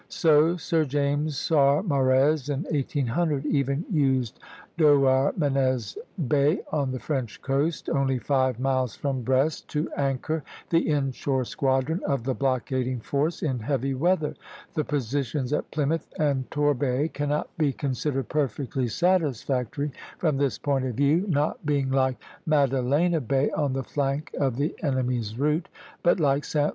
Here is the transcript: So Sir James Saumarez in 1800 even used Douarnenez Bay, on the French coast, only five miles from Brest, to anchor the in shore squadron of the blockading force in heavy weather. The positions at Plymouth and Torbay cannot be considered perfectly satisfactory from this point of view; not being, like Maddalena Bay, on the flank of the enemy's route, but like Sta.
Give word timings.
So 0.09 0.57
Sir 0.57 0.83
James 0.83 1.37
Saumarez 1.37 2.49
in 2.49 2.63
1800 2.63 3.45
even 3.45 3.85
used 3.87 4.39
Douarnenez 4.79 5.95
Bay, 6.27 6.59
on 6.71 6.89
the 6.91 6.97
French 6.99 7.39
coast, 7.43 7.87
only 7.87 8.17
five 8.17 8.59
miles 8.59 8.95
from 8.95 9.21
Brest, 9.21 9.67
to 9.67 9.91
anchor 9.95 10.43
the 10.71 10.89
in 10.89 11.11
shore 11.11 11.45
squadron 11.45 12.01
of 12.07 12.23
the 12.23 12.33
blockading 12.33 12.99
force 12.99 13.43
in 13.43 13.59
heavy 13.59 13.93
weather. 13.93 14.33
The 14.73 14.85
positions 14.85 15.53
at 15.53 15.69
Plymouth 15.69 16.07
and 16.17 16.49
Torbay 16.49 17.09
cannot 17.09 17.55
be 17.59 17.71
considered 17.71 18.27
perfectly 18.27 18.87
satisfactory 18.87 19.91
from 20.17 20.37
this 20.37 20.57
point 20.57 20.85
of 20.85 20.95
view; 20.95 21.25
not 21.27 21.63
being, 21.63 21.91
like 21.91 22.17
Maddalena 22.47 23.21
Bay, 23.21 23.51
on 23.51 23.73
the 23.73 23.83
flank 23.83 24.31
of 24.39 24.55
the 24.55 24.73
enemy's 24.81 25.37
route, 25.37 25.69
but 26.01 26.19
like 26.19 26.43
Sta. 26.43 26.69